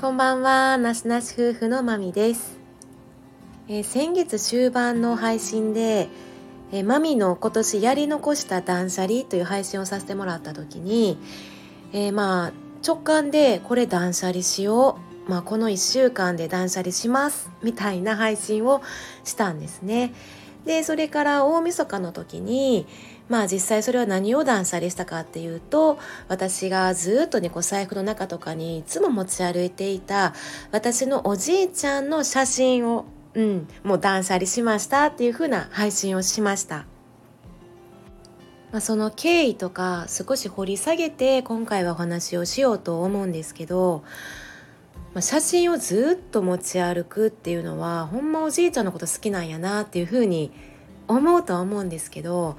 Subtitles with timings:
[0.00, 2.58] こんばんは、なしなし夫婦のまみです、
[3.68, 6.08] えー、先月終盤の配信で、
[6.72, 11.18] えー、マミの今年やり残した断捨離という配信をさせてもらった時に、
[11.92, 12.52] えー、まあ
[12.82, 18.80] 直感でこれ断捨離しよう、まあ、この1週間で断捨離しますみたいな配信を
[19.24, 20.14] したんですね。
[20.64, 22.86] でそれから大晦日の時に
[23.30, 30.34] まあ実際それは何を断捨離したかっていうと私がずっとねこう財布の中とかにいつも持ち歩いていた
[30.72, 36.86] 私のおじいちゃんの写真を、うん、もう断捨離しましたっていう風な配信をしました。
[38.72, 44.04] まあ、その経緯とか少し掘り下げて今回はお話をしようと思うんですけど、
[45.12, 50.52] ま、写真をずっと持ち歩くっていうのはほんまおじいちゃんのこと好きなんやなっていうふうに
[51.08, 52.56] 思うとは思うんですけど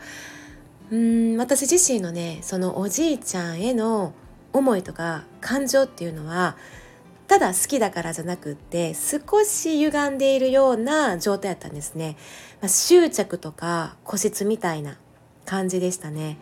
[0.91, 4.13] うん私自身のねそのおじいちゃんへの
[4.53, 6.57] 思いとか感情っていうのは
[7.27, 12.17] ただ好きだからじゃなくって少し歪んでいるような状態だったんですね、
[12.59, 14.98] まあ、執着とか固執みたいな
[15.45, 16.37] 感じでしたね。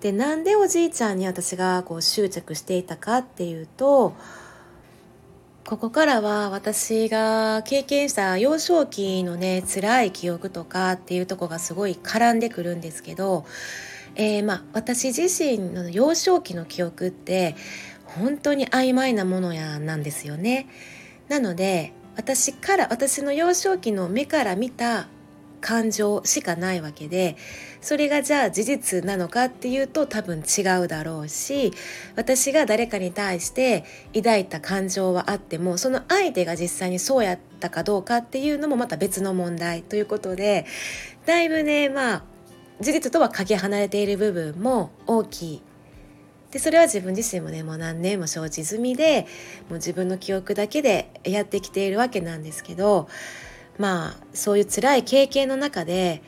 [0.00, 4.14] でなんでおじいちゃんに私がこう執着していたかっていうと
[5.66, 13.46] ここからは私が経験した幼少期のね辛い記憶とかっていうとこがすごい絡んでくるんですけど、
[14.14, 17.56] えー、まあ私自身の幼少期の記憶って
[18.04, 20.68] 本当に曖昧なものやなんですよね。
[21.28, 25.08] なので私から私の幼少期の目から見た
[25.62, 27.36] 感情しかないわけで
[27.84, 31.70] それがじゃあ事実なのかっていうと多分違うだろうし
[32.16, 40.64] 私が誰かに対して抱いた感情はあってもその相手が実際にそうやったかどうかっていうのもまた別の問題ということで
[41.26, 42.22] だいぶねまあ
[42.80, 45.62] 事実とはかけ離れている部分も大きい。
[46.52, 49.26] でそれは自分自身もねもう何年も承知済みで
[49.68, 53.08] もう自分の記憶だけでやってきているわけなんですけど
[53.76, 56.22] まあそういう辛い経験の中で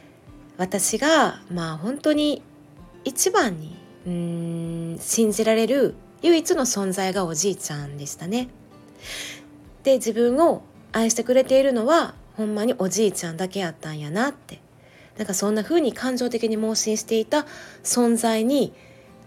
[0.59, 2.43] 私がまあ本当に
[3.05, 8.49] 一番にうん信じられる唯一の存在がおじいちゃんでしたね。
[9.83, 10.63] で自分を
[10.93, 14.61] 愛してくれているのはほんまにおじいちゃんだけやったんやなって
[15.17, 17.47] なんかそんな風に感情的に盲信していた
[17.83, 18.73] 存在に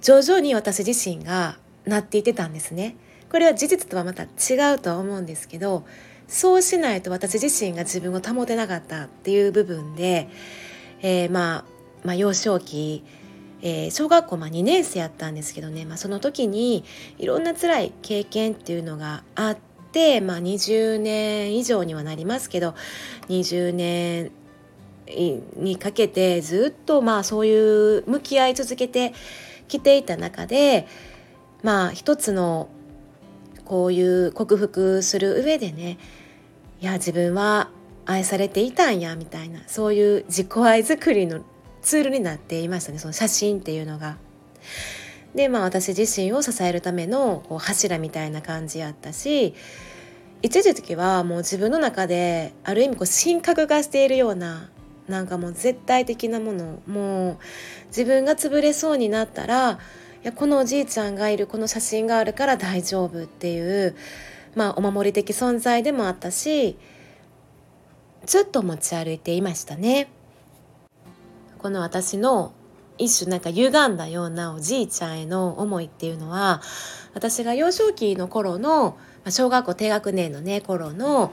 [0.02, 2.96] 徐々に私自身がなっていってたんですね。
[3.32, 5.86] これは事実とはまた違うとは思うんですけど
[6.28, 10.30] そうしないと私自身が自分を保てなかったっていう部分で、
[11.02, 11.66] えー、まあ、
[12.04, 13.04] まあ、幼少期、
[13.62, 16.86] えー、小学校まあ2年生やったんですけどね、まあ、その時に
[17.18, 19.58] いろんな辛い経験っていうのがあっ
[19.92, 22.76] て、まあ、20年以上にはなりますけど
[23.28, 24.32] 20年
[25.56, 29.14] にかけてずっとまあそういう向き合い続けて
[29.68, 30.88] きていた中で
[31.64, 32.70] まあ一つの
[33.66, 35.98] こういう克服する上でね
[36.80, 37.70] いや自分は
[38.09, 41.42] 愛されていたんやみたいなそういう自己愛作りの
[41.81, 44.18] ツールになっていましたねその写真っていうのが。
[45.36, 49.53] でまあ私自身を支えるためのこう柱みたいな感じやったし
[50.42, 54.72] 一時期はもう自分の中である意味こう神格化しているような
[55.08, 57.38] なんかもう絶対的なものもう
[57.90, 59.78] 自分が潰れそうになったらい
[60.24, 63.96] やこのおじいちゃんがいるこの写真があるから大丈夫っていう
[64.56, 66.78] まあ、お守り的存在でもあったし
[68.25, 70.12] ずっと持ち歩いていましたね。
[71.57, 72.53] この私の
[72.97, 76.62] 一種なんか歪んだようなおじいちゃんへの思いっていうのは
[77.13, 78.97] 私が幼少期の頃の
[79.30, 81.31] 小学校低学年のね頃の、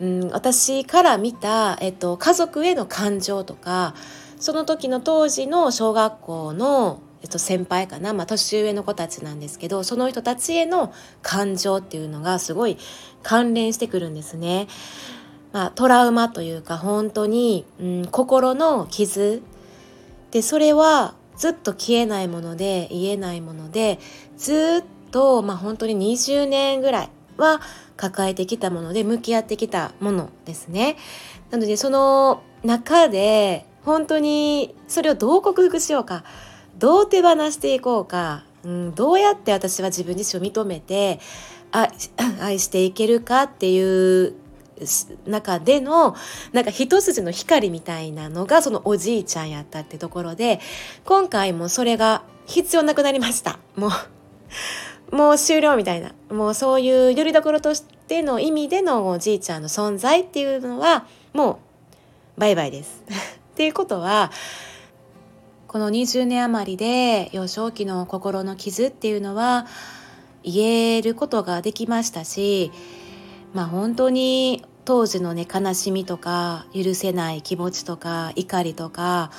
[0.00, 3.94] うん、私から見た、えっと、家族への感情とか
[4.38, 12.78] その時の当時の小学校のえっと、先輩かな、まあ、年上の子たちなんですけどその人たちへの感情っていうのがすごい
[13.24, 14.68] 関連してくるんですね。
[15.52, 19.42] まあ、トラウマというか本当に、うん、心の傷
[20.30, 23.98] でそれはずっと消えないもので言えないもので
[24.36, 27.60] ずっと、まあ、本当に20年ぐらいは
[27.96, 30.96] 抱えてきたもので向き合ってきたものですね。
[31.50, 36.24] なのでその中で本当にそれをどう克服しようか
[36.78, 41.20] どう手放していこうか、うん、どうやって私は自分自身を認めて
[42.40, 44.34] 愛していけるかっていう
[45.26, 46.14] 中での
[46.52, 50.60] なんか一筋の光みたいなのがそのおじいちゃんやったってところで
[51.04, 53.90] 今回もそれが必要なくなりましたもう
[55.10, 61.60] もう終了みたいなもうそういうよりどころとしての意味でのおじいちゃんの存在っていうのはも
[62.36, 63.02] うバイバイです。
[63.08, 64.30] っていうことは
[65.66, 69.66] この20年余りで幼少期の心の傷っていうのは
[70.42, 72.70] 言えることができましたし
[73.52, 79.30] まあ本当に当時のね悲しみとか許せない気持ちとか怒りとか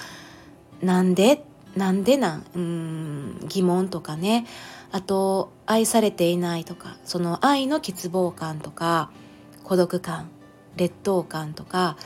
[0.79, 1.43] なんで？
[1.75, 2.45] なんでなん？
[2.53, 4.45] うん疑問とかね。
[4.91, 9.09] あと愛されていないとかその愛の欠乏感とか
[9.63, 10.29] 孤独感
[10.75, 11.97] 劣等感とか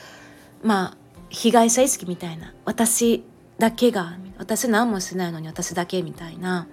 [0.64, 0.98] まあ
[1.28, 3.26] 被害者意識みたいな私
[3.58, 6.70] だけが私何もしないのに私だけみたいな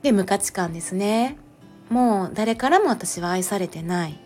[0.00, 1.36] で無価値観ですね。
[1.90, 4.23] もう誰からも私は愛されてない。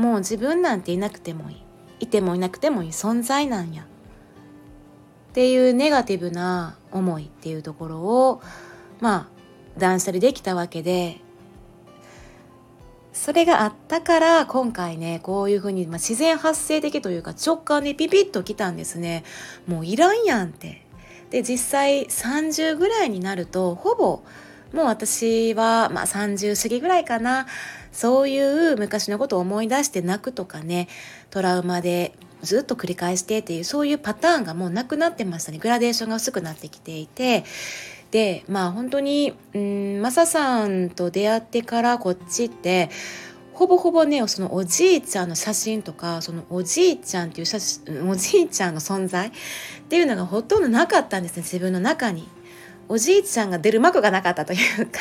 [0.00, 1.62] もう自分なんていなくてもいい。
[2.00, 3.82] いてもいなくてもいい存在なんや。
[3.82, 8.42] っていうネガティブな思いっていうところを
[9.00, 9.28] ま
[9.76, 11.20] あ断捨離できたわけで
[13.12, 19.22] それがあったから今回ねこういうふうに、まあ、自然発生的というか直感でピピッときたんですね。
[19.68, 20.86] もういらんやんって。
[21.30, 24.22] で実際30ぐらいになるとほぼ
[24.72, 27.46] もう私は、まあ、30過ぎぐらいかな。
[27.92, 30.86] そういう昔のことを思い出して泣くとかね
[31.30, 35.58] トラウマでずっと繰り返してっていうそういうパターンがもうなくなってましたね。
[35.58, 37.44] グラデーションが薄くなってきていて。
[38.10, 42.90] でまあ本当にうんマサさんと出会ってからこっちって
[43.54, 49.32] ほぼほぼねそのおじいちゃんの写真とかそのおじいちゃんっていう写真おじいちゃんの存在っ
[49.88, 52.26] ていうのがほとんどなかったんですね自分の中に。
[52.90, 54.98] おじいちゃんが出る幕がなかったというか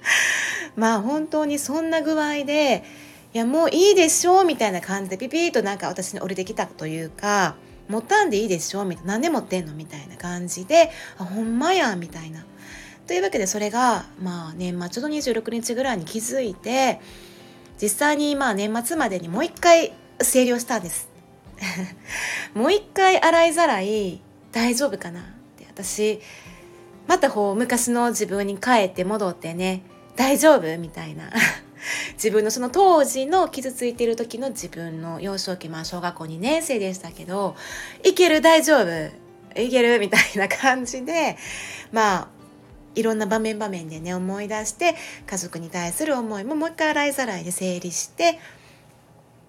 [0.76, 2.84] まあ本当にそんな具合で
[3.32, 7.56] いやもういいでしょうみたいな感じでピピーとなんか私に降りてきたというか
[7.88, 12.44] 持ったんでいいでしょうみたいな何で持ってんのみたいな感じであほんまやみたいな。
[13.06, 17.00] というわけでそれがまあ年末の26日ぐらいに気づいて
[17.80, 21.08] 実際にまあ年末までにもう一回整理をしたんです
[22.52, 24.20] もう一回洗いざらい
[24.52, 25.24] 大丈夫かなっ
[25.56, 26.20] て私
[27.06, 29.82] またこう昔の自分に帰って戻ってね
[30.16, 31.30] 大丈夫みたいな
[32.14, 37.54] 自分のその当時の傷ついている時の自分の幼少期まあ小学校2年生でしたけど
[38.04, 41.36] いける大丈夫いけるみたいな感じで
[41.92, 42.28] まあ
[42.94, 48.38] いろんな場面場面でね思い出して家族に対する思いももう一回洗いざらいで整理して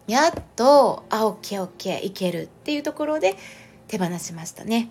[0.06, 3.36] やっとあオッケーオッケーいけるっていうところで
[3.88, 4.89] 手放しましたね。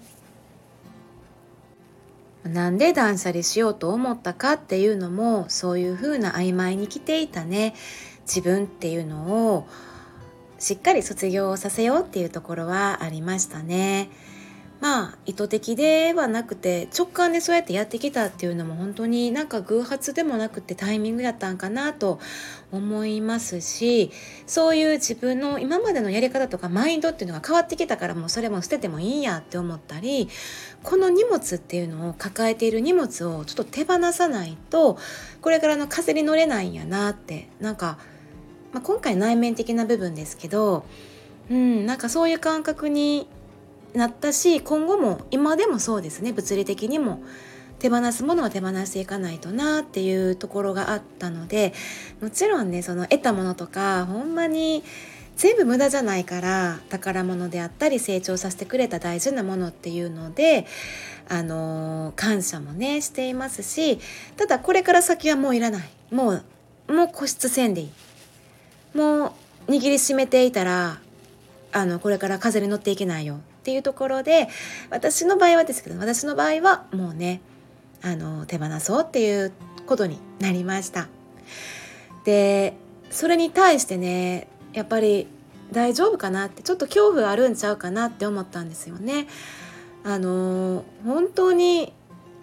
[2.47, 7.75] なんで断捨離しようと思ったかっていうのもそういうふうな曖昧に来ていたね
[8.23, 9.67] 自分っていうのを
[10.59, 14.09] しっかり卒業させようっていうところはありましたね。
[14.87, 22.21] まあ意図的ではなくて直感でそうやってやってきたっていうのも本当になんか偶発でもなくてタイミングやったんかなと
[22.71, 24.13] 思いますし
[24.47, 30.29] そういう自分の今までのやり方とかマインドっていうのが変わってきたからもうそれも捨ててもいいやって思ったり
[30.85, 34.99] この荷物っていうのを抱えている荷物をちょっと手放さないと
[35.41, 37.99] これからの風に乗れないんやなってなんか、
[38.73, 40.87] まあ、今回内面的な部分ですけど
[41.51, 43.29] うんなんかそういう感覚に
[43.97, 47.23] なったし今後も今でもそうですね物理的にも
[47.79, 51.75] 手放すものは手放していかないとなっていうところがあったので
[52.21, 54.83] もちろんねその得たものとかほんまに
[55.37, 60.67] 全部無駄じゃないから宝物であったり成長させてくれた大事なものっていうので
[61.29, 63.99] あのー、感謝もねしていますし
[64.37, 65.89] ただこれから先はもういらない。
[66.11, 66.45] もう
[66.89, 67.91] もう固執せんでいい。
[68.97, 69.35] も
[69.69, 71.01] う握りしめていたら
[71.73, 73.41] あのこれから風に乗っていけないよ。
[73.67, 74.49] っていうところで
[74.91, 77.41] 私の場合はですけど私の場合はもうね
[78.01, 79.53] あの手放そうっていう
[79.87, 81.09] ことになりました。
[82.23, 82.75] で
[83.11, 85.27] それに対してねやっぱり
[85.73, 89.27] 大丈夫かなってちょっと恐怖あるんちゃうかなって思ったんですよね。
[90.05, 91.93] あの本当に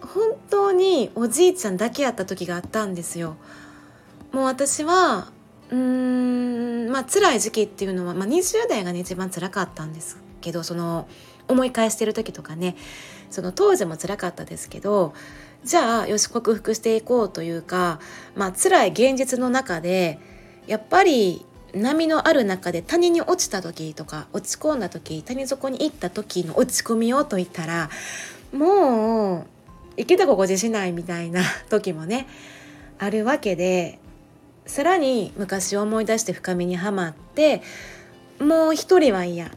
[0.02, 3.36] 本当におじいちゃんだけやった時があったんですよ。
[4.30, 5.32] もう私は
[5.70, 10.22] うーんまあ辛い時期っていうのは、まあ、20代がね一番辛かったんです。
[10.44, 11.08] けどその
[11.48, 12.76] 思い返してる時とかね
[13.30, 15.14] その当時も辛かったですけど
[15.64, 17.98] じゃあよし克服していこうというか
[18.36, 20.18] まあ辛い現実の中で
[20.66, 27.90] やっぱり波のある中で谷に落ちた時とか落ち込んだ時谷底に行った時の落ち込みをと言ったら
[28.52, 29.46] もう
[29.96, 32.28] 生きた心地しないみたいな 時もね
[32.98, 33.98] あるわけで
[34.66, 37.62] さらに昔を思い出して深みにはまって
[38.38, 39.50] もう一人は嫌。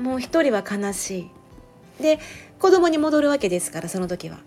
[0.00, 1.30] もう一人は悲しい。
[2.02, 2.18] で
[2.58, 4.38] 子供に戻るわけですからその時は。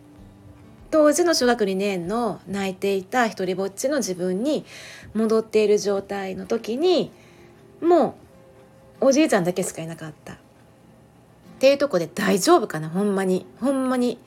[0.91, 4.63] 当時の小学2年の泣いていた一人ぼっちの自分に
[5.15, 7.11] 戻っている状態の時に
[7.81, 8.15] も
[9.01, 10.33] うおじいちゃんだけしかいなかった。
[10.33, 10.35] っ
[11.59, 13.45] ていうとこで大丈夫かなほんまに。
[13.59, 14.19] ほんまに。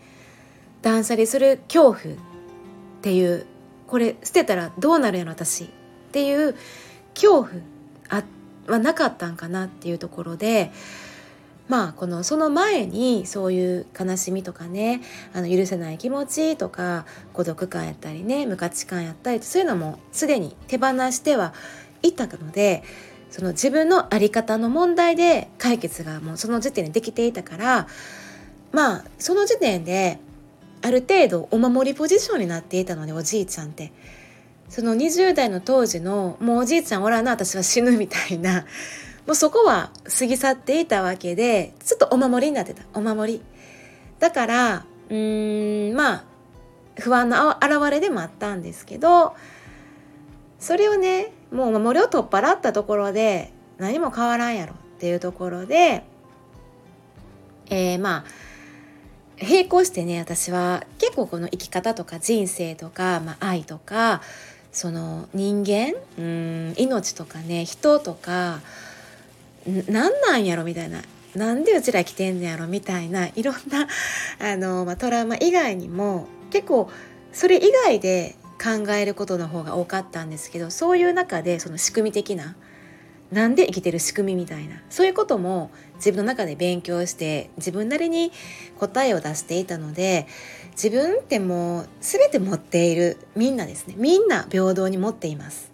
[0.82, 1.94] 断捨離する恐怖。
[1.94, 1.98] っ
[3.02, 3.46] ていう。
[3.86, 5.64] これ捨てたらどうなるやろ私。
[5.64, 5.68] っ
[6.12, 6.54] ていう
[7.14, 8.24] 恐怖
[8.66, 10.72] はなかったんかなっていうところで
[11.68, 15.00] まあこのその前にそういう悲しみとかね
[15.32, 21.52] あの許せない気持ちとか孤独感やったりね無価値観やったりそういうのもすでに手放しては
[22.02, 22.84] いたので
[23.30, 27.88] その自分の在り方の問題で解決がもうその時点でできていたから
[28.72, 30.20] まあその時点で
[30.82, 33.92] ある程度お守りポジションになっていたのでおじいちゃんって。
[34.68, 38.64] その20代の当時のもうおじいちゃんおらな私は死ぬみたいな
[39.26, 42.82] もうそこは過ぎ去っていたわけでちょっとお守りになってた。
[42.94, 43.42] お守り。
[44.18, 46.24] だからうーんまあ
[46.98, 49.36] 不安の表れでもあったんですけど
[50.58, 56.04] それをねもう守りを取っ払ったところで何も変わらんやろっていうところで
[57.68, 58.24] えー、まあ
[59.42, 64.22] 並行してね私は結構この生き方とか人生とか、まあ、愛とか
[64.72, 68.60] その人間うん命とかね人とか
[69.88, 71.02] 何なんやろみたいな。
[71.34, 73.28] なんでうちら来てんねやろみたいな。
[73.28, 73.86] いろんな
[74.40, 76.90] あの、まあ、トラウマ以外にも結構
[77.32, 82.56] それ以外で考えることの方が多かったんですけどそういう中でその仕組み的な
[83.30, 84.80] なんで生きてる仕組みみたいな。
[84.88, 88.32] そういうことも自分の中で勉強して自分なりに
[88.78, 90.26] 答えを出していたので
[90.72, 93.94] 自分ってもう全て持っているみんなですね。
[93.98, 95.70] みんな平等に持っています。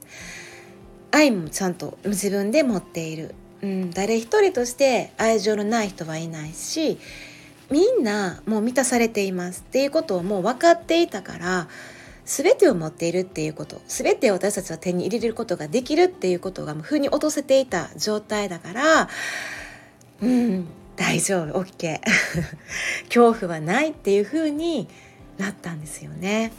[1.10, 3.34] 愛もちゃんと自分で持っている。
[3.62, 6.98] うん、誰一人として愛情のない人はいないし
[7.70, 11.68] みんなもう満たされていますっていうことをもう分かっていたから
[12.24, 19.08] 全てを持っているっていうこと全てを私たちは手に入れることができるっていうことがもう風に落とせていた状態だから
[20.20, 20.66] うん
[20.96, 22.00] 大丈夫 OK
[23.06, 24.88] 恐怖はないっていう風に
[25.38, 26.52] なったんですよね。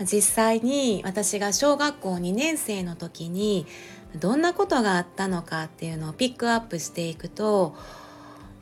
[0.00, 3.66] 実際に私が小学校2年生の時に
[4.16, 7.74] どんなことがあったのかっていうのをピックアップしていくと、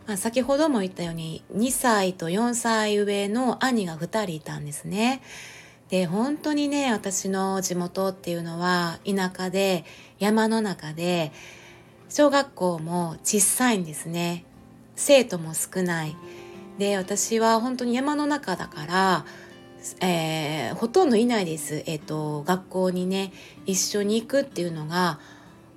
[0.06, 5.22] まあ、先ほども言ったように2歳と4歳上の兄が2人いたんですね。
[5.88, 9.84] で本当にね私の地元っていうのは田舎で
[10.18, 11.32] 山の中で
[12.08, 14.44] 小学校も小さいんですね。
[14.96, 16.16] 生徒も少ない。
[16.78, 19.26] で私は本当に山の中だから、
[20.00, 23.32] えー、ほとんどいないです、えーと学校にね
[23.66, 25.20] 一緒に行くっていうのが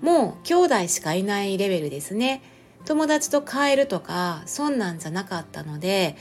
[0.05, 2.43] もう兄弟しかいないレベルですね。
[2.85, 6.15] 友達と帰るとかそんなんじゃなかったので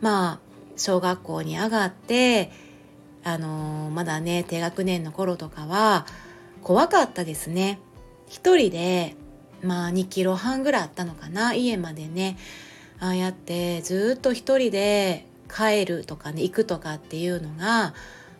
[0.00, 0.38] まあ
[0.76, 2.52] 小学校に上がって
[3.24, 6.06] あのー、まだね低学年の頃とかは
[6.62, 7.80] 怖かったですね。
[8.28, 9.16] 一人で
[9.64, 12.38] まあ2キロ半ぐらいあったのかな家までね。
[13.00, 17.94] ああやってずっと一人で帰るとかね行くとかっていうのが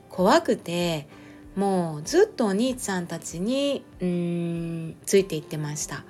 [0.09, 1.09] 怖くて
[1.57, 6.05] もうずっとお兄ちゃんたちにうんついていってました。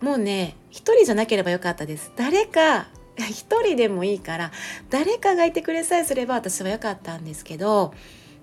[0.00, 2.12] もうね一人じゃなければよかったです。
[2.16, 4.52] 誰か一人でもいいから
[4.90, 7.92] 誰かがいてくれさえすれば私はよかったんですけど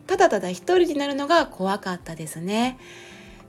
[0.07, 2.77] ただただ一人になるのが怖かったですね。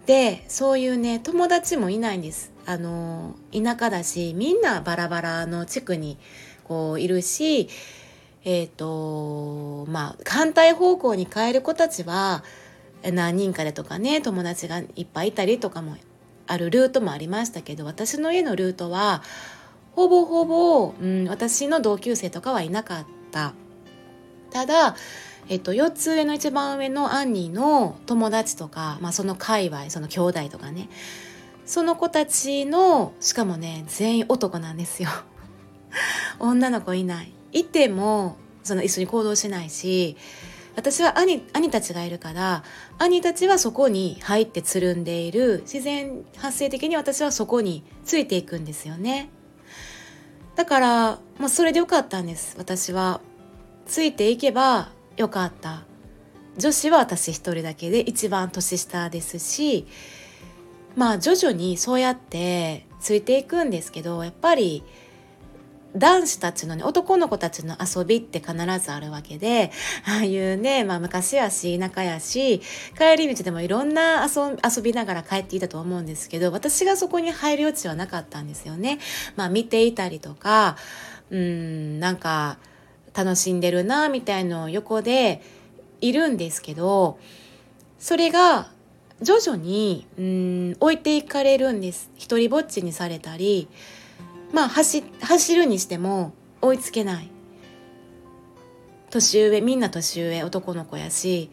[0.07, 2.53] でそういうね友達もいないんです。
[2.67, 6.19] あの田舎だしみんなバラバラの地区に
[6.65, 7.69] こういるし
[8.45, 12.45] えっ、ー、とまあ反対方向に変える子たちは
[13.03, 15.97] 何人かでとかね友達がいっぱいいたりとかも
[16.47, 19.23] あるルートもありましたけど私の家のルートは
[19.93, 23.55] ほぼほぼ、うん、私の同級生とかはいなかった。
[24.51, 24.97] ただ、
[25.49, 30.89] えっと、4つ上の一番上のアンニーの友達とか、まあ、その界隈その兄弟とかね
[31.67, 35.11] その子たちのしかもね全員男なんですよ。
[36.41, 37.33] 女の子いない。
[37.53, 40.17] いてもその一緒に行動しないし
[40.77, 42.65] 私は兄兄たちがいるから
[42.99, 45.61] 兄たちはそこに入ってつるんでいる。
[45.63, 49.31] 自然発生的に私はそこについていくんですよね。
[50.57, 52.55] だから、まあ、それでよかったんです。
[52.59, 53.21] 私は
[53.87, 55.83] ついていけばよかった。
[56.57, 59.87] 女子は私一人だけで一番年下ですし
[60.97, 64.83] まあ徐々にそうやってついていくんですけどやっぱり
[65.97, 69.73] 男子たちのね、男の子たちの遊びって必ずあるわけで、
[70.07, 72.61] ああいうね、まあ昔やし、田舎やし、
[72.97, 78.99] 帰り道でもいろんな遊びながら帰っていたと思うんですけど、私がそこに入る余地はなかったんですよね。
[79.35, 80.77] まあ見ていたりとか、
[81.31, 82.59] うん、なんか
[83.13, 85.43] 楽しんでるな、みたいのを横で
[86.01, 87.19] いるんですけど、
[87.99, 88.71] それが
[89.21, 92.11] 徐々に、うん、置いていかれるんです。
[92.17, 93.69] 一人ぼっちにされたり、
[94.53, 97.31] まあ走走るにしても追いつけない。
[99.11, 101.51] 年上みんな年上男の子やし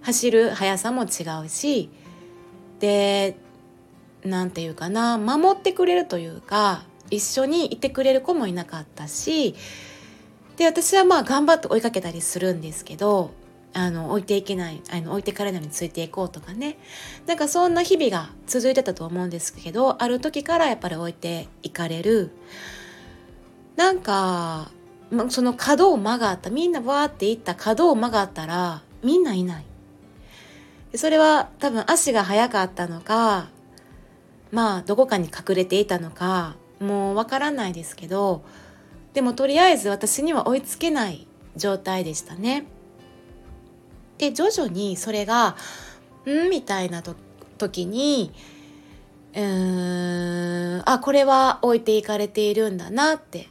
[0.00, 1.90] 走る速さも違うし
[2.80, 3.36] で
[4.24, 9.54] 何て言うかな守ってくれるというか一緒にいてくれる子もいなかったし
[10.56, 13.30] で私はまあ頑張って追いかけたりするんですけど
[13.78, 16.78] あの置いていけないあの置いてかれないについていこうとかね。
[17.26, 22.30] なんかそんな日々が続いてたと思うんですけどある時からやっぱり置いていかれる。
[23.76, 24.70] なんか
[25.28, 29.66] その角を曲がったみんなわーっていった角を曲がったらみんないない。
[30.94, 33.50] それは多分足が速かったのか
[34.52, 38.42] まあどこかに隠れていたのかもうわからないですけど
[39.12, 42.64] でもとりあえず私には追いつけない状態でしたね。
[44.18, 45.56] で徐々にそれが
[46.26, 47.02] 「ん?」みたいな
[47.58, 48.32] 時に
[49.34, 53.48] うーんあこれは置いていかれているんだなって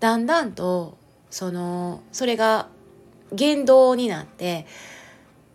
[0.00, 0.96] だんだんと
[1.30, 2.68] そのそれが
[3.32, 4.66] 言動になって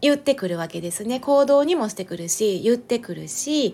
[0.01, 3.73] 言ってくるわけですね行動にもしてくるし言ってくるし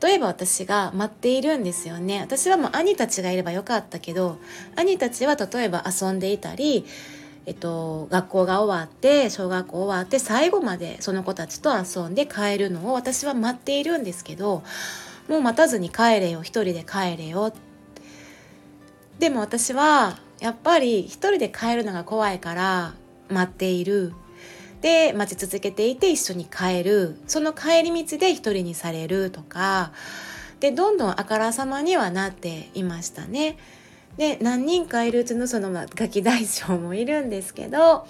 [0.00, 4.38] 例えば私が待っているんですよね私はもう兄たちがいればよかったけど
[4.74, 6.84] 兄たちは例えば遊んでいたり
[7.46, 14.64] えっと、学校が終わって小学校終わって最後までその子たちと遊んで帰るのを私は待っているんですけど
[15.28, 17.52] もう待たずに帰れよ一人で帰れよ。
[19.18, 22.94] でも私はやっぱり一人で帰るのが怖いから
[23.30, 24.12] 待っている。
[24.82, 27.16] で待ち続けていて一緒に帰る。
[27.26, 29.92] その帰り道で一人にされるとか。
[30.60, 33.56] でどんどんあからさまにはなっていましたね。
[34.16, 38.06] で何人かいるうちのその、まあ、ガキ大将もいるんですけど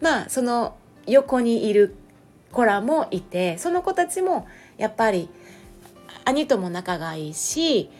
[0.00, 1.94] まあその横にいる
[2.52, 4.46] 子らもいてその子たちも
[4.78, 5.28] やっぱり
[6.24, 7.90] 兄とも仲がいいし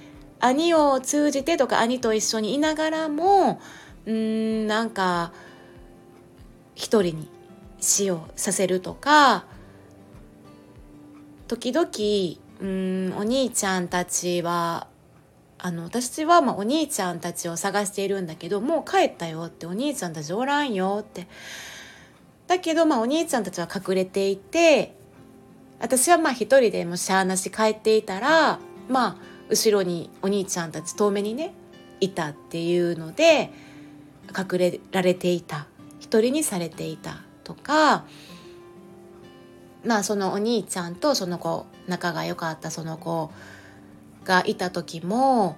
[0.40, 3.60] 兄を通じてとか兄と一緒にいながらも
[4.04, 5.32] うんなんか
[6.74, 7.30] 一人に
[7.80, 9.44] 死をさせるとか
[11.48, 11.88] 時々
[12.60, 14.88] うんお兄ちゃんたちは
[15.66, 21.26] あの私はまお兄ちゃんたちを探しているんだけどもう帰ったよってお兄ちゃんたちおらんよって。
[22.46, 24.96] だけどまあお兄ちゃんたちは隠れていて
[25.80, 29.16] 私はまあ一人でもしゃあなし帰っていたらまあ
[29.48, 31.52] 後ろにお兄ちゃんたち遠目にね
[31.98, 33.50] いたっていうので
[34.38, 35.66] 隠れられていた。
[35.98, 38.04] 一人にされていたとか
[39.84, 43.32] まあそのお兄ちゃんとその子仲が良かったその子
[44.26, 45.56] がいた時も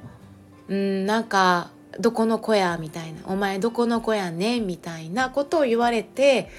[0.69, 6.51] うんなんかどこの子やみたいなお前どこの子やねんみたいなことを言われて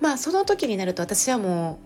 [0.00, 1.78] まあその時になると私はも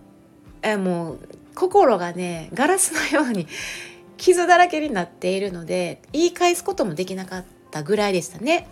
[0.63, 1.19] うえもう
[1.55, 3.47] 心がねガラスのように
[4.15, 8.67] 傷だらけになっているので言い返すこともできなかったぐらいでしたね。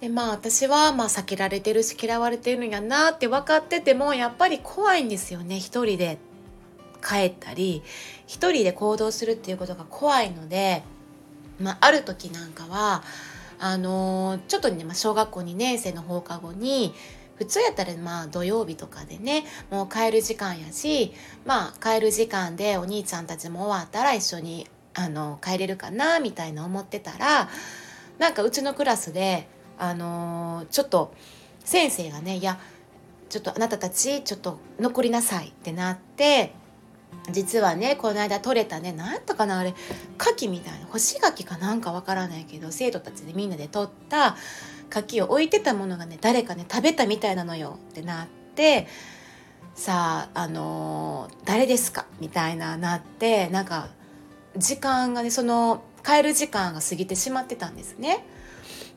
[0.00, 6.18] でまあ私はまあ避けられてるし嫌われてるんやなって分かっててもやっぱり怖いんですよね一人で
[7.02, 7.82] 帰ったり
[8.32, 10.84] 一人で行動するっていうことが怖いので、
[11.60, 13.02] まあ、ある時なんかは
[13.58, 16.94] あのー、ちょっとね、まあ、小学校2年生の放課後に
[17.36, 21.12] 普通やったらまあ土曜日とかでねもう帰る時間やし
[21.44, 27.50] まあ帰る時間でお兄ちゃんたちも終わったら一緒にあの帰れるかなみたいな思ってたら
[28.18, 29.46] なんかうちのクラスで
[29.78, 31.12] あのー、ちょっと
[31.64, 32.58] 先生がねいや
[33.28, 36.54] ちょっとあなたたちちょっと残りなさいってなって
[37.30, 39.74] 実はねこの間取れたね何やったかなあれ
[40.18, 44.36] 牡蠣みたいな干し柿かなんかわからないけど生徒たちでみんなで取った
[44.90, 48.88] 柿を置いてたものがね誰かね食べたみたいなのよってなって
[49.74, 52.06] さああのー、誰ですか？
[52.20, 53.88] みたいななってなんか
[54.56, 58.26] 時間がねその帰る時間が過ぎてしまってたんですね。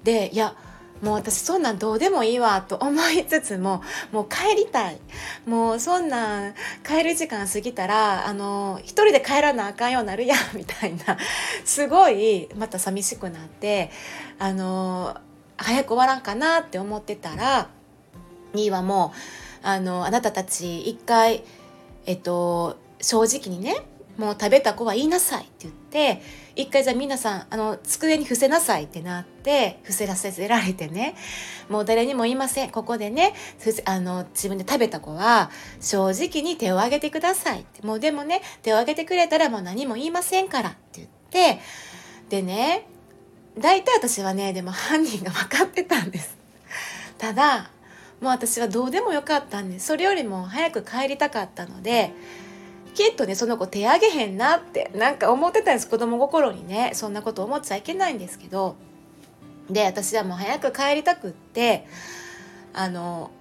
[0.04, 0.56] でいや
[1.02, 3.82] もう私そんなんどうでもいいわと思いつつも
[4.12, 5.00] もう帰りたい。
[5.46, 6.54] もうそんなん
[6.86, 11.18] 帰る時間過ぎたらあの一人で帰らなあかんようになるやんみたいな。
[11.64, 13.92] すごいまた寂しくなって
[14.40, 15.18] あの
[15.58, 17.70] 早く終わらんかなって思ってたら
[18.54, 19.14] にはも
[19.64, 21.44] うあのあなたたち一回
[22.06, 23.86] えっと正直にね
[24.18, 26.22] もう食べた子は言いなさいって言って
[26.56, 31.16] 一回じゃあ皆さんあの机に伏せなさいってなって伏せらせられてね
[31.70, 32.72] もう誰にも言いません。
[32.72, 33.34] ここでね
[33.86, 35.52] あの自分で食べた子は
[35.82, 37.86] 正直に手を挙げてくださいって。
[37.86, 41.60] もうでもね手を挙げてくれたらもう何も言いませんからって言って
[42.30, 42.88] でね
[43.58, 46.38] 大体私はねでも犯人が分かってたんです。
[47.18, 47.70] ただ
[48.22, 49.88] もう私はどうでもよかったんです。
[49.88, 52.14] それよりも早く帰りたかったので
[52.96, 58.76] きっとねその子手上げへんなってなんか思ってたんです子供心にねそんなこと思っちゃいけないんですけど
[59.70, 61.86] で私はもう早く帰りたくって
[62.74, 63.32] あの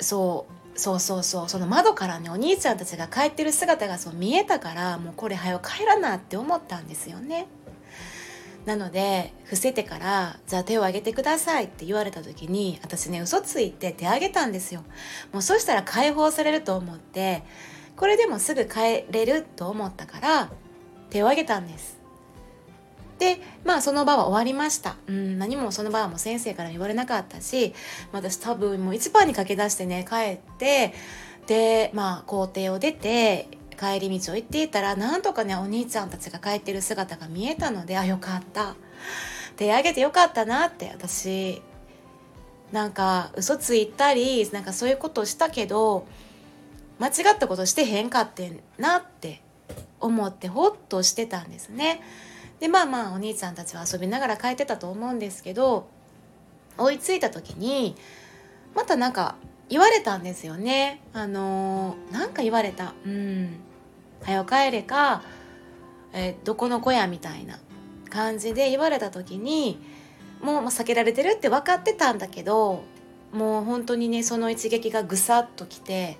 [0.00, 7.46] そうそうそうそうその窓からねお兄ちゃんたちが帰ってる姿がそう見えたからもうこれ早く帰らなって思ったんですよね。
[8.64, 14.84] なので伏せてから「じゃあ手を挙げてください」って言われた時に私ね嘘ついて手挙げたんですよ。
[15.32, 17.42] もうそしたら解放されると思って
[17.96, 20.50] これでもすぐ帰れると思ったから
[21.10, 22.00] 手を挙げたんです。
[23.18, 27.72] でまあその場は終わりました、うん、何もその場はもう先生から言われなかったし
[28.10, 30.92] 私多分もう一番に駆け出してね帰って
[31.46, 33.46] でまあ校庭を出て
[33.78, 38.74] 帰り道を行っていたらなんとかねお兄ちゃんたちが帰ってる姿が見えたのであよかった
[39.56, 41.62] 手挙げてよかったなって私
[42.72, 46.06] なんか嘘ついたりなんかそういうことしたけど
[47.02, 49.42] 間違ったことしてへんかってんなって
[49.98, 52.00] 思ってほっとしてたんですね。
[52.60, 55.88] でまあまあお兄ちゃんたちは遊びながら帰ってたと思うんですけど
[56.78, 57.96] 追いついた時に
[58.76, 59.34] またなんか
[59.68, 63.56] 言われたんですよねあのー、なんか言われたうん
[64.22, 65.24] 「はよ帰れか、
[66.12, 67.58] えー、どこの子や」みたいな
[68.10, 69.80] 感じで言われた時に
[70.40, 72.84] もう避けられてるって分かってたんだけど
[73.32, 76.18] もう本当にねその一撃がぐさっときて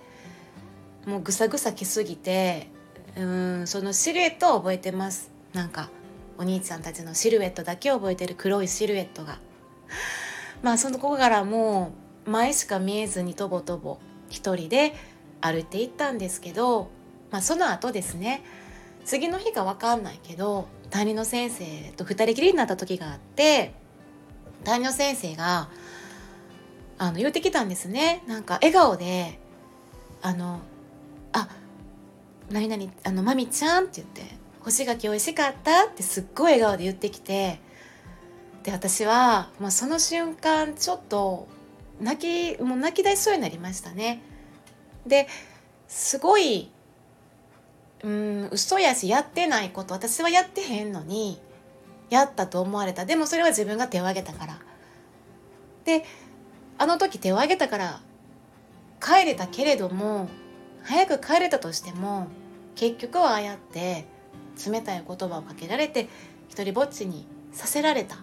[1.06, 2.68] もうぐさぐさきすぎて
[3.16, 5.30] うんそのシルエットを覚えてます。
[5.52, 5.90] なんか
[6.38, 9.38] お兄ちゃんたちのシルエットだけ覚えてる黒いシルエットが。
[10.62, 11.92] まあその子からも
[12.26, 13.98] う前しか見えずにとぼとぼ
[14.30, 14.94] 一人で
[15.40, 16.88] 歩いていったんですけど、
[17.30, 18.42] まあ、その後ですね
[19.04, 23.74] 次の日か分かんないけど担任の先生と2人きりになった時があって
[24.64, 25.68] 担任の先生が
[26.96, 28.22] あの言ってきたんですね。
[28.28, 29.40] なんか笑顔で
[30.22, 30.60] 「あの
[31.32, 31.48] あ
[32.50, 34.22] 何々あのまみちゃん」って言って
[34.60, 37.60] 干し柿美味しかったってすっごい笑顔で言ってきて
[38.62, 41.48] で私は、まあ、その瞬間ちょっと
[42.00, 44.22] 泣きもう泣き出しそうになりましたね。
[45.06, 45.28] で
[45.88, 46.70] すごい
[48.02, 51.40] うん嘘やしやってないこと私はやってへんのに
[52.10, 54.58] やったと思われたでもそれは自分が手を挙げたから
[55.84, 56.04] で
[56.78, 58.00] あの時手を挙げたから
[59.00, 60.28] 帰れたけれども
[60.84, 62.26] 早く帰れたとしても
[62.74, 64.06] 結局はああやって
[64.66, 66.08] 冷たい言葉をかけられて
[66.48, 68.16] 一人ぼっちにさせられた。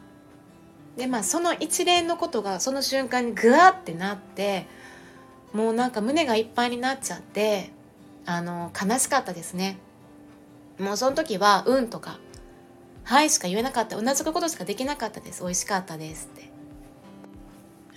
[0.97, 4.67] でまあその一連のことがその瞬間にグワってなって
[5.53, 7.71] もうなんか胸がいっぱいになっちゃって
[8.25, 9.77] あの悲しかったですね。
[10.77, 12.19] もうその時は「うん」とか
[13.03, 15.41] 「はい」しか言えなかったうなずくことしかできなかったです。
[15.41, 16.49] 美味しかったですって。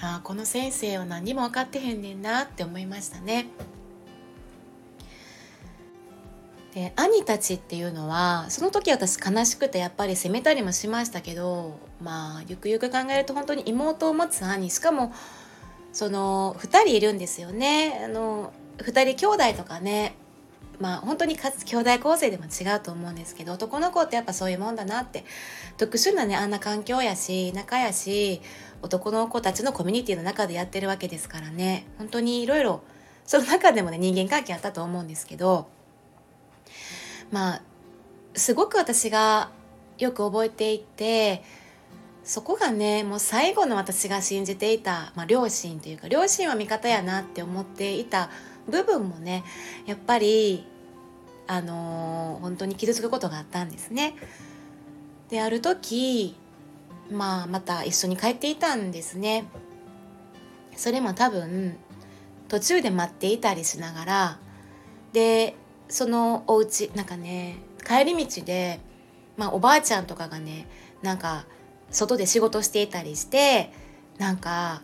[0.01, 3.47] ああこの先生は何も分かってへんねんなって思いましたね。
[6.75, 15.13] で兄たちっていうのはその時私悲しくてやっぱり責めたりもしましたけどまあゆくゆく考えると本当に妹を持つ兄しかも
[15.93, 18.03] その2人いるんですよね。
[18.03, 20.15] あの2人兄弟とかね
[20.81, 25.27] まあ本当にかつ兄弟構成でも違うと思うんですけど男の子ってやっぱそういうもんだなって
[25.77, 28.41] 特殊なねあんな環境やし仲やし
[28.81, 31.87] 男の子たちのコミュニティの中でやってるわけですからね。
[31.99, 32.83] 本当にいろいろ
[33.27, 35.69] その中でもね人間関係あったと思うんですけど
[37.33, 37.63] まあ
[38.35, 39.51] すごく私が
[39.99, 41.43] よく覚えていて
[42.23, 48.31] そこがねもう最後の私が信じていた、まあ、両親というか両親は味方やなって思っていた
[48.69, 49.43] 部分もね
[49.87, 50.65] やっぱり
[51.49, 54.15] あのー、本当に傷つくことがあったんですね。
[55.29, 56.37] である時
[57.11, 59.47] まあまた一緒に帰っていたんですね。
[60.77, 61.77] それも多分
[62.49, 64.39] 途中で待っていたりしながら
[65.13, 65.57] で
[65.93, 68.81] そのお家なんかね帰り道で、
[69.37, 70.67] まあ、おばあちゃんとかがね
[71.03, 71.45] なんか
[71.91, 73.71] 外で仕事していたりして
[74.17, 74.81] なんか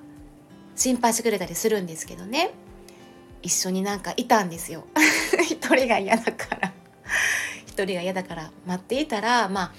[0.77, 2.51] 心配してくれたりするんですけどね。
[3.41, 4.85] 一緒になんかいたんですよ。
[5.49, 6.73] 一人が嫌だから。
[7.67, 9.73] 一人が嫌だから待っていたらま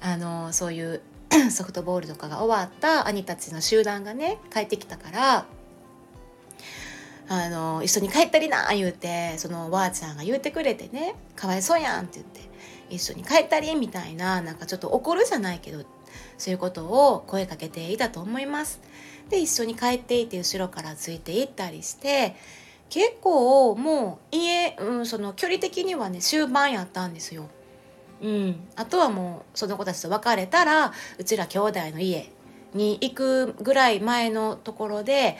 [0.00, 1.02] ああのそういう
[1.50, 5.46] ソフトボールとかが終わった兄たちの集団がね帰ってきたから
[7.32, 12.40] あの一緒に帰ったりな言うてそのおばあちゃんが言うてくれてねかわいそうやんって言って
[12.90, 15.84] 一緒に帰ったりみたいななんかちょっと怒るじゃないけど
[16.38, 18.80] そういうことを声かけていたと思います。
[19.28, 22.34] で一緒に帰っていて後ろからついていったりして
[22.88, 27.48] 結構もう家、うん、その距離的にはね終盤やったんですよ。
[28.20, 32.32] うん、あとはもうその子たちと別れたらうちら兄弟の家
[32.74, 35.38] に行くぐらい前のところで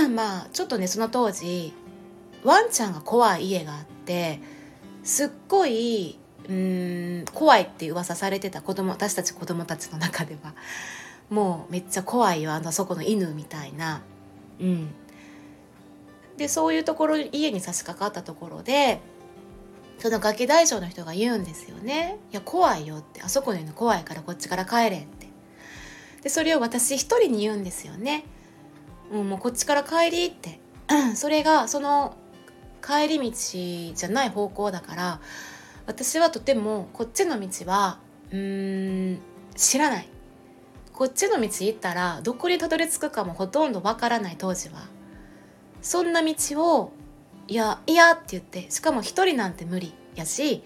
[0.14, 1.72] まあちょっとねその当時
[2.42, 4.40] ワンちゃんが怖い家があって
[5.02, 10.54] すっごいうん怖いって噂されてた子供私たち子供たちの中では。
[11.30, 14.02] もうめっちゃ怖いよあのそこの犬みたいな。
[14.60, 14.88] うん。
[16.36, 19.00] でそういうところ家に差し掛かったところで
[19.98, 25.28] そのガキ大将の人が言うんですよね「いや怖いよ」って「あそこの犬怖いからこっちから帰れ」って。
[26.22, 28.24] でそれを私一人に言うんですよね
[29.10, 30.60] 「うん、もうこっちから帰り」って。
[31.16, 32.16] それがその
[32.84, 35.20] 帰り道じゃない方向だから
[35.86, 37.98] 私はとてもこっちの道は
[38.30, 39.18] うーん
[39.56, 40.08] 知らない。
[40.92, 44.86] こっちの道行ったらどこにたどり着くかもほとんどわからない当時は。
[45.82, 46.92] そんな道を
[47.46, 50.62] いやいやって言ってしかも一人なんて無理やし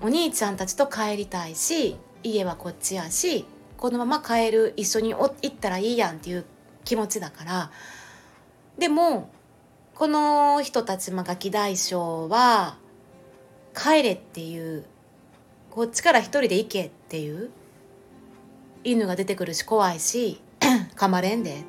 [0.00, 3.44] お兄ちゃんたちと帰りたいし家はこっちやし
[3.76, 6.44] このまま帰る一緒に行ったらいいやんっていう
[6.84, 7.70] 気持ちだから。
[8.78, 9.30] でも
[9.94, 12.76] この人たち、ま、ガキ大将は
[13.74, 14.84] 帰れっていう
[15.70, 17.50] こっちから一人で行けっていう
[18.84, 20.40] 犬が出てくるし怖いし
[20.96, 21.64] 噛まれんで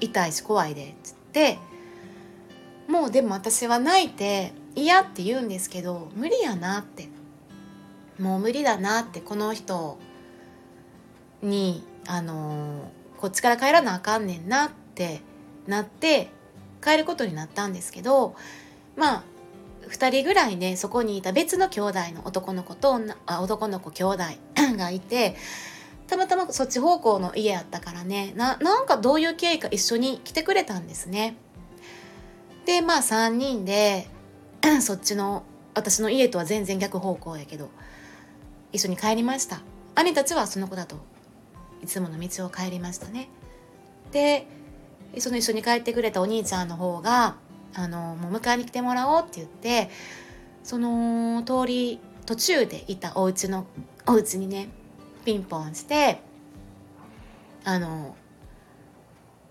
[0.00, 1.58] 痛いし怖いでっつって
[2.88, 7.08] もうでも私は泣いて嫌って言うんですけど無理やなって
[8.18, 9.98] もう無理だなってこの人
[11.42, 12.90] にあの
[13.24, 15.22] こっちから帰らなあかんねんなって
[15.66, 16.28] なって
[16.82, 18.34] 帰ることになったんですけど
[18.96, 19.22] まあ
[19.88, 24.18] 2人ぐらいねそこにいた別の兄弟の男の子と女あ男の子兄弟
[24.76, 25.36] がいて
[26.06, 31.38] たまたまそっち方向の家やったからねななんかどういう経緯か一緒に来てくれたんですね。
[32.66, 34.06] でまあ3人で
[34.82, 37.70] そっちの私の家とは全然逆方向やけど
[38.70, 39.62] 一緒に帰りました
[39.94, 41.13] 兄たちはその子だと
[41.84, 43.28] いつもの道を帰りましたね。
[44.10, 44.46] で
[45.18, 47.36] その一緒に帰ってくれたお兄ちゃんの方が
[47.74, 49.90] あのもう迎えに来てもらおうって言って
[50.62, 53.66] その通り途中でいたお家の
[54.06, 54.68] お家にね
[55.24, 56.20] ピンポンして
[57.64, 58.16] あの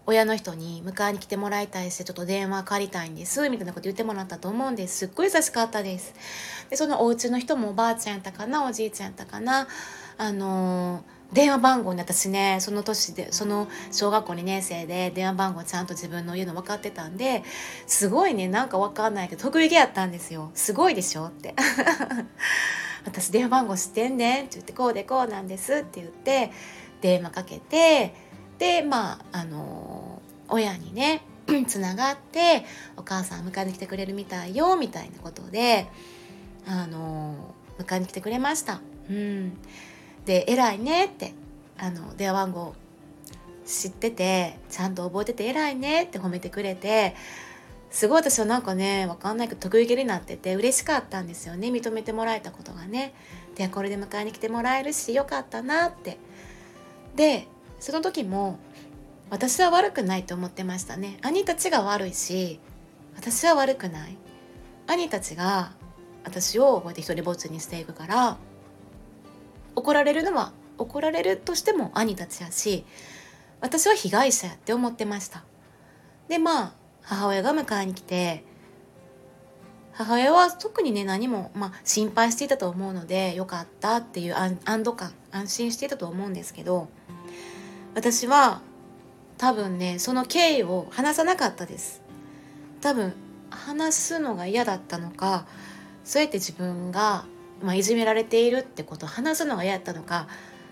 [0.06, 4.98] 親の人に迎えに来てもらいたいしちょっと電話借りたいんですみたいなこと言ってもらったと思うんです。
[4.98, 6.14] すっごい優しかったです。
[6.70, 9.68] でそのお家の人もおばあちゃんやったかなおじいちゃんやったかな
[10.18, 17.44] あの電話番号に私ねその年でその小学校2年生で電話番号ちゃんと自分の家の分かってたんで
[17.88, 20.52] すごいねなんか分かんないけど得意げやったんですよ。
[20.54, 21.56] すごいでしょって。
[23.06, 24.46] 私電話番号知ってんねん。
[24.46, 26.52] って言ってこうでこうなんですって言って
[27.02, 28.14] 電話かけて
[28.60, 31.22] でまああの親にね
[31.68, 32.66] つながって
[32.96, 35.88] お母さん迎えに来てくれるみたいよみたいなことで
[36.66, 37.36] あの
[37.80, 38.80] 迎えに来てくれました。
[39.10, 39.58] うん、
[40.26, 41.34] で偉いねって
[41.78, 42.76] あの電話番号
[43.66, 47.16] 知っててちゃんと覚えてて偉いねって褒めてくれて
[47.92, 51.68] すごい私はなんかね分かんないけど得意げになってて嬉しかったんですよね。
[51.68, 53.14] 認めてもらえたことがね。
[53.56, 56.18] でこれで迎えに来てもらえるしよかったなって。
[57.16, 57.48] で
[57.80, 58.58] その時も
[59.30, 61.20] 私は悪くないと思ってましたね。
[61.22, 62.60] 兄たちが悪いし
[63.16, 64.18] 私は悪くない。
[64.88, 65.74] 兄たちが
[66.24, 68.38] 私をこうやって一人ぼっちにしていくから
[69.76, 72.86] 怒られるのは怒られるとしても兄たちやし
[73.62, 75.44] 私は被害者やって思ってました。
[76.28, 78.44] でまあ母親が迎えに来て
[79.92, 86.88] 母親は特にね何も、まあ、心配していたと思うのでよかったっていう安堵感安心していたと思うんですけど
[87.94, 88.62] 私は
[89.38, 92.02] 多分ねその経緯を話さなかったです。
[92.82, 93.14] 多分
[93.50, 95.46] 話すのが嫌だったのか
[96.04, 97.26] そうやって自分が、
[97.64, 100.28] まあ、いじめられているってことを話すのが嫌だったのか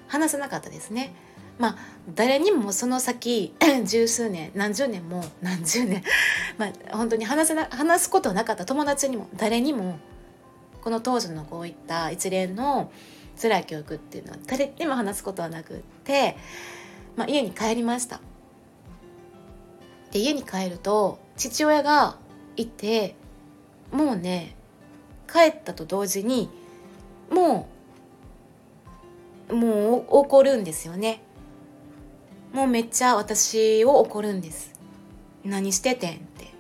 [0.08, 1.14] 話さなかったですね。
[1.58, 1.78] まあ
[2.16, 3.54] 誰にもその先
[3.86, 6.04] 十数年何十年も何十年
[6.58, 10.00] まあ本当に話せな話すことなかった友達にも誰にも
[10.82, 12.92] この当時のこういった一連の
[13.40, 16.36] 辛い教育っていうのは誰にも話すことはなくって
[17.16, 18.20] まあ、家に帰りました。
[20.12, 22.18] で家に帰ると父親が
[22.58, 23.16] いて
[23.92, 24.56] もうね
[25.32, 26.50] 帰ったと同時に
[27.32, 27.68] も
[29.50, 31.22] うもう怒るんですよね。
[32.54, 34.74] もうめっちゃ私を怒るんです。
[35.44, 36.52] 何しててんって。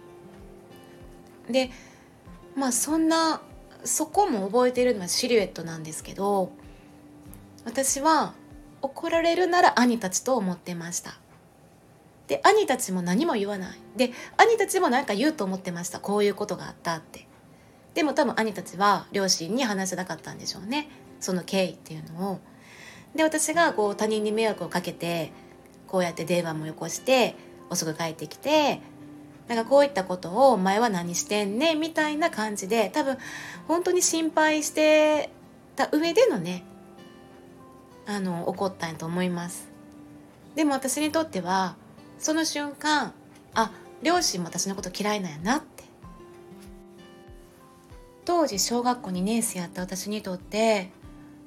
[1.52, 1.70] で
[2.56, 3.42] まあそんな
[3.84, 6.52] そこも覚えてるのはシルエットなんですけど
[7.66, 8.34] 私は
[8.82, 11.18] 怒られるなら兄たちと思ってました。
[12.28, 13.78] で兄たちも何も言わない。
[13.98, 16.00] で兄たちも何か言うと思ってました。
[16.00, 17.28] こういうことがあったって。
[17.94, 20.90] でも多分兄たちは両親に話せなかったんでしょうね。
[21.20, 22.40] その経緯っていうのを。
[23.16, 25.32] で私がこう他人に迷惑をかけて
[25.88, 27.36] こうやって電話もよこして
[27.70, 28.82] 遅く帰ってきて
[29.50, 33.18] なんかこういったことを「お前は何してんね」みたいな感じで多分
[33.68, 35.30] 本当に心配して
[35.76, 36.64] た上でのね
[38.06, 39.68] あの怒ったんやと思います。
[40.56, 41.76] でも私にとっては
[42.18, 43.14] その瞬間
[43.54, 45.62] あ両親も私のこと嫌いなんやなっ
[48.26, 50.92] 当時小学校2年生やった私にとって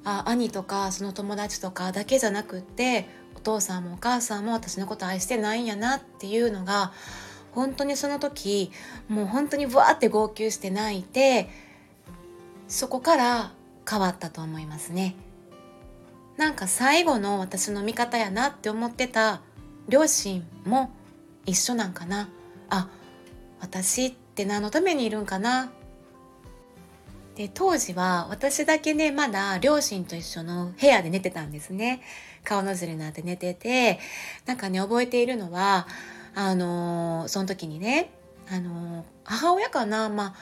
[0.03, 6.91] あ兄とかその友達とかだけじゃなくってお父さんもお母さんも私のこと愛してないんやなっていうのが
[7.53, 8.71] 本当にその時
[9.07, 11.49] もう本当にブワーって号泣して泣いて
[12.67, 13.51] そこから
[13.89, 15.15] 変わったと思いますね。
[16.37, 19.41] なんか最後の私の味方やなって思ってた
[19.87, 20.91] 両親も
[21.45, 22.29] 一緒なんかな。
[22.69, 22.89] あ
[23.61, 25.71] 私って何のためにいるんかな
[27.35, 32.01] で当時は私だけねまだ両親と一緒の部屋で寝てたんですね。
[32.43, 33.99] 顔のずりになって寝てて。
[34.45, 35.87] なんかね覚えているのは
[36.33, 38.11] あのー、その時にね
[38.49, 40.09] あのー、母親かな？
[40.09, 40.35] まあ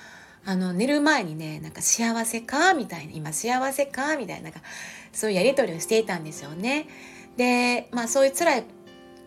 [0.46, 2.74] あの寝る前にねなんか幸せか？
[2.74, 4.18] みたいな今幸せか？
[4.18, 4.62] みたいななんか
[5.14, 6.88] そういうやり取りをしていたんですよね。
[7.38, 8.66] でまあそういう辛い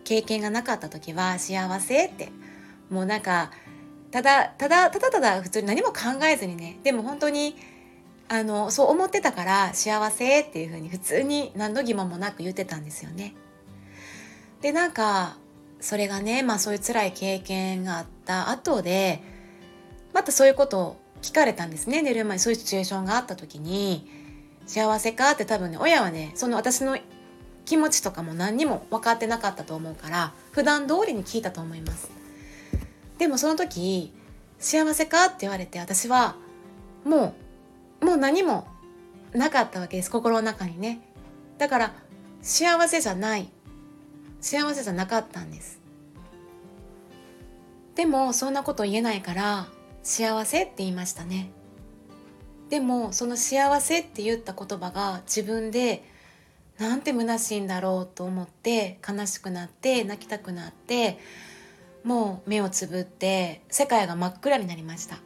[0.05, 2.29] 経験がなかった時は幸せって
[2.89, 3.51] もうなんか
[4.17, 7.55] ただただただただ普通に何も考えずにねでも本当に
[8.27, 13.35] あのそう思ってたから幸せっていうふうに普通に何の疑問もなく言ってたんですよね。
[14.61, 15.37] でなんか
[15.79, 19.21] それがねまあそういう辛い経験があった後で
[20.13, 24.09] またそういうことを聞かれたんですね寝る前にそういうシチュエーションがあった時に
[24.65, 26.97] 幸せかって多分ね親はねその私の
[27.65, 32.16] 気持ちとかも何にも分かってなかったと思うから普段通りに聞いたと思います
[33.17, 34.13] でもその時
[34.59, 36.35] 幸せかって言われて私は
[37.03, 37.35] も
[38.01, 38.67] うもう何も
[39.33, 41.01] なかったわけです心の中にね。
[41.57, 41.93] だから
[42.41, 43.49] 幸せじゃない。
[44.39, 45.81] 幸せじゃなかったんです。
[47.95, 49.67] でもそんなこと言えないから
[50.03, 51.49] 幸せって言いましたね。
[52.69, 56.03] でもその幸せって言った言葉が自分で
[56.77, 61.17] なんて虚しいんだろうと思って悲しくなって泣きたくなって
[62.03, 65.19] もう目をつぶって世界が真っ暗になりました。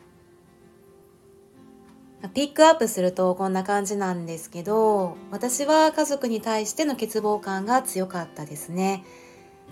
[2.34, 9.04] ピックアップするとこんな感じなんですけど私は家族に対しての欠乏感が強かったですね。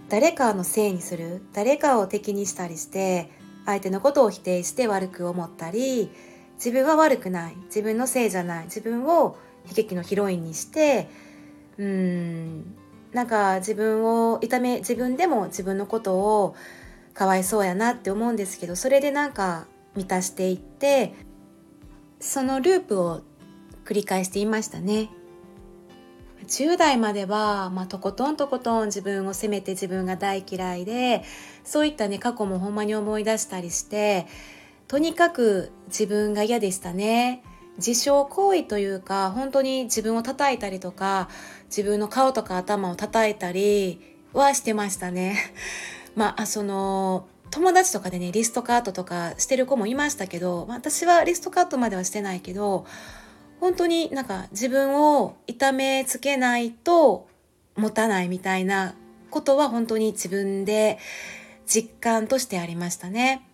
[0.10, 3.30] 誰かのせいにする誰かを敵にしたりして
[3.66, 6.10] 相手のことを否定して悪く思ったり
[6.56, 11.10] 自分は悪くない自分のせいじゃない自分を悲劇のヒロインにして
[11.78, 12.76] うん
[13.14, 16.56] なんか自分を痛め自分でも自分のことを
[17.20, 21.14] かわいそうやなって思うんですけどそれでなんか満たしていって
[22.22, 23.20] そのループを
[23.84, 25.10] 繰り返していましたね。
[26.48, 31.24] 10代までは、まあ、とことんとことん自分を責めて自分が大嫌いで
[31.66, 34.26] そういったね過去もほんまに思い出したりして
[34.88, 37.44] とにかく自分が嫌でしたね。
[37.76, 41.28] 自傷行為というか本当に自分を叩いたりとか
[41.66, 44.00] 自分の顔とか頭を叩いたり
[44.32, 45.36] はしてましたね。
[46.20, 52.86] まあその友達とかでねリストカットとかしてる子もいましたけど、まあ、私はリストカットまではしてないけど
[53.62, 57.30] 本当になんか自分を痛めつけないと
[57.78, 58.96] 持たないみたいな
[59.30, 61.00] ことは本当に自分で
[61.66, 63.46] 実感としてありましたね。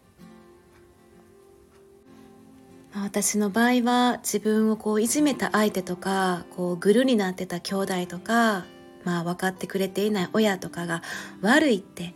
[2.95, 8.65] 私の場合は自分をこういじめた相手とかこうグルになってた兄弟とか
[9.04, 11.01] まあ分かってくれていない親とかが
[11.41, 12.13] 悪いって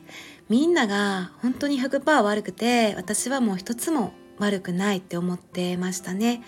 [0.49, 6.41] みんなが本当に100%悪くて私はもう一つも悪くないって思ってましたね。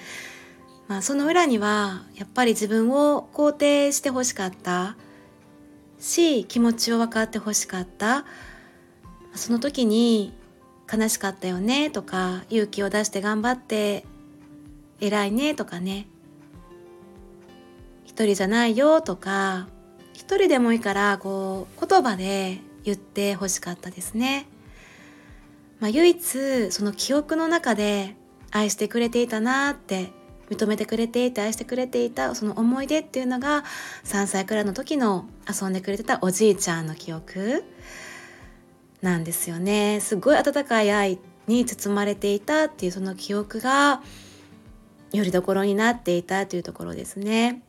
[0.87, 4.97] まあ、その裏にはやっぱり自分を肯定してほしかった。
[5.99, 8.25] し気持ちを分かってほしかった。
[9.35, 10.33] その時に
[10.91, 14.03] 悲しかったよねとか勇気を出して頑張って
[14.99, 16.07] 偉いねとかね。
[18.03, 19.67] 一人じゃないよとか。
[20.13, 24.47] 一人でもいいからこう言葉で言ってほしかったですね。
[25.79, 28.15] まあ、唯一その記憶の中で
[28.51, 30.11] 愛してくれていたなって
[30.49, 33.63] 認めてくれていて愛してくれていたその思い出っていうのが
[34.03, 37.63] 3歳くらいの時の遊んでくれてたおじいちゃんの記憶
[39.01, 39.99] なんですよね。
[40.01, 44.01] すごい温かい愛に包まれていたっていうその記憶が
[45.13, 47.63] よりどころになっていたというところですね。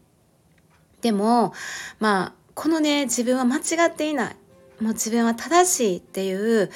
[1.01, 1.55] でも
[2.01, 4.37] まあこのね自分は間違っていない。
[4.83, 6.71] もう自分は正しいっていう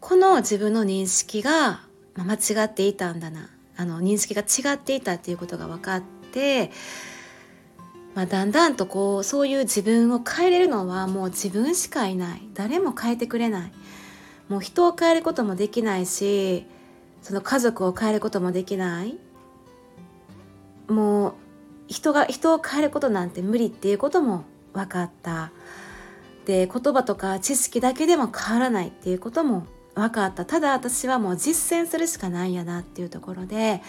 [0.00, 1.80] この自分の認識が
[2.14, 3.48] 間違っていたんだな。
[3.76, 6.70] あの認識が違っていたっていうことが分かって、
[8.14, 12.42] まあ、だんだんとこうそういう自分を変えれるのはもう自分しかいない。
[12.52, 13.72] 誰も変えてくれない。
[14.48, 16.66] もう人を変えることもできないし
[17.22, 19.16] その家族を変えることもできない。
[20.88, 21.34] もう
[21.86, 24.44] 人が人を変えることなんて無理っていうことも
[24.74, 25.50] 分かった。
[26.48, 33.82] で言葉とか知識だけでも変わらないっていうことも分かったただ私はもう実践するしかないんやなっていうところで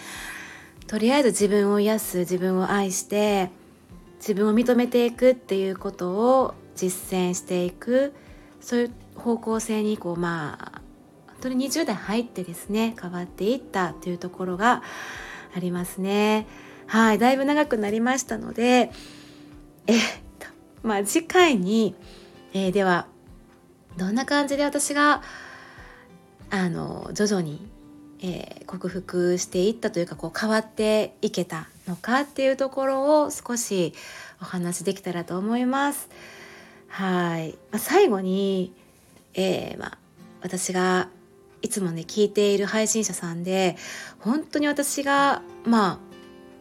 [0.86, 3.50] とりあえず自分を癒す自分を愛して
[4.18, 8.12] 自分を認めていくっていうことを実践していく
[8.60, 10.82] そういう方向性にこうまあ
[11.28, 14.82] 本当に20代入ってですね変わっていったというところが
[15.56, 16.46] ありますね。
[16.86, 18.90] はいだいぶ長くなりましたので
[19.86, 20.02] えっ
[20.38, 20.46] と
[20.82, 21.94] まあ次回に、
[22.52, 23.06] えー、では
[23.96, 25.22] どんな感じで私が
[26.50, 27.66] あの徐々に、
[28.22, 33.94] えー、克服していったというかこう変わっていけたのかっていうところを少し
[34.40, 36.08] お話できたらと思います。
[36.88, 38.72] はい、まあ、最後に、
[39.34, 39.98] えー、まあ、
[40.42, 41.08] 私が
[41.62, 43.76] いつもね聞いている配信者さんで
[44.18, 45.98] 本当に私がまあ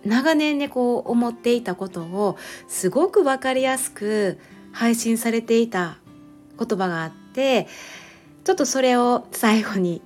[0.06, 2.38] 長年ねこう思っていたことを
[2.68, 4.40] すごく分かりやすく
[4.72, 5.98] 配信されていた
[6.58, 7.68] 言葉があって
[8.44, 10.02] ちょっとそれを最後に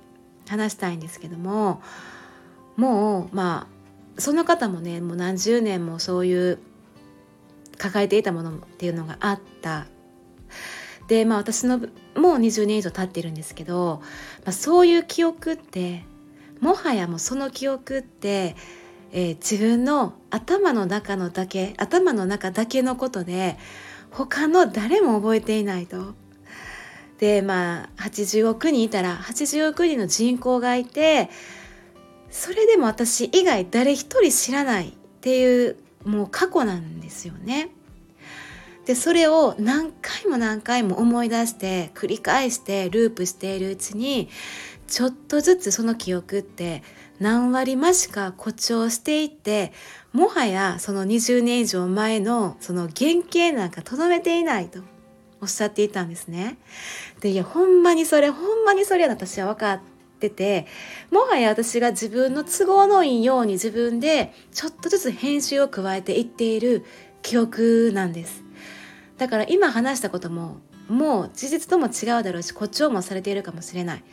[0.48, 1.82] 話したいんですけども
[2.76, 6.58] もうまあその方もねもう何十年もそういう
[7.78, 9.86] 抱えていたものっていうのがあった。
[11.08, 11.88] でまあ私のもう
[12.36, 14.00] 20年以上経ってるんですけど、
[14.44, 16.04] まあ、そういう記憶って
[16.60, 18.56] もはやもうその記憶って、
[19.12, 23.58] えー、自分の頭の中のだけ頭の中だけのことで
[24.14, 26.14] 他の誰も覚えていないと。
[27.18, 31.30] でまあ80億人いたら80億人の人口がいて
[32.30, 37.70] それでも私以外誰一人知らないっていうもう過去なんですよね。
[38.84, 44.28] でそれを何回も何回も思い出して繰り返してループしているうちに
[44.86, 46.82] ちょっとずつその記憶って
[47.20, 49.72] 何割増しか誇張していって
[50.12, 54.80] もはやその20年以上前のその原型なんかとどめていないと
[55.40, 56.58] おっしゃっていたんですね。
[57.20, 59.80] でいやほんまにそれほんまにそれは私は分かっ
[60.20, 60.66] てて
[61.10, 66.84] もはや私が自分の都合のいいように自分でちょっとずつ編集を加えていっている
[67.22, 68.42] 記憶なんです。
[69.18, 70.58] だから今話したことも
[70.88, 74.04] もう事実とも違うだろうし誇張もされているかもしれない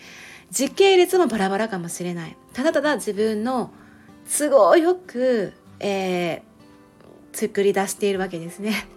[0.51, 3.71] 時系列もバラバラかもしれないただただ自分の
[4.37, 8.87] 都合よく、えー、作り出しているわけですね。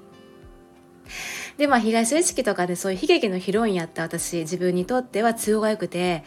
[1.56, 6.24] でまあ東意識とかでそういう悲劇のヒロインやった私自分にとっては都合がよくて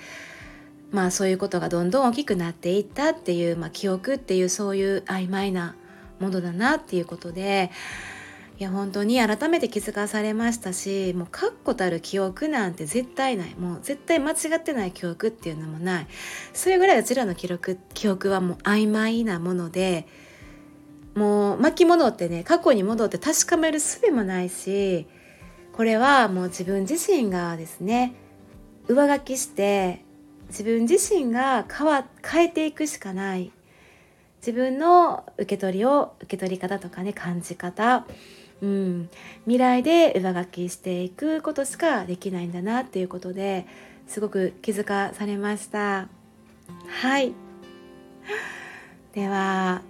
[0.91, 5.75] まあそういうことがどんどん大きくなっていったっていう、まあ、記憶っていうそういう曖昧な
[6.19, 7.71] ものだなっていうことで
[8.59, 13.53] いや本当に改めて気づかされましたしもう確固たる記憶なんて絶対ない。
[13.53, 16.07] もう絶対間違ってない記憶っていうのもない。
[16.53, 20.07] それぐらいうちらの記録記憶はもう曖昧なもので
[21.13, 25.05] もう巻き戻ってね過去に戻って確かめる術もないし
[25.73, 28.15] これはもう自分自身がですね
[28.87, 30.03] 上書きして
[30.47, 33.51] 自分自身が変わ変えていくしかない。
[34.39, 38.05] 自分の受け取りを受け取り方とかね感じ方
[38.61, 39.09] うん、
[39.43, 43.67] 未来で上書きしていくことしかできないんだなっていうことで
[44.07, 46.07] すごく気づかされました。
[46.87, 47.33] はい。
[49.13, 49.81] では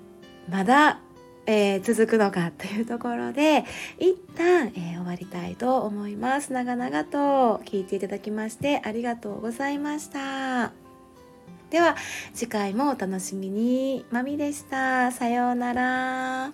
[0.49, 0.99] まだ、
[1.45, 3.65] えー、続くのかというところで
[3.99, 6.51] 一旦、えー、終わりたいと思います。
[6.51, 10.71] 長々と聞いていただきましてありがとうございました。
[11.69, 11.97] では
[12.33, 14.05] 次回もお楽しみに。
[14.11, 15.11] まみでした。
[15.11, 16.51] さようなら。